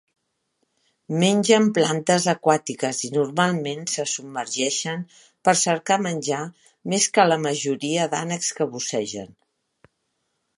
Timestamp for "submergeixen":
4.13-5.03